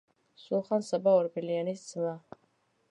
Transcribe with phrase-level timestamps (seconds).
[0.43, 2.17] სულხან-საბა ორბელიანის ძმა.